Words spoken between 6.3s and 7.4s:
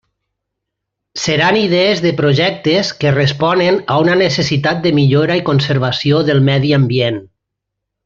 del medi ambient.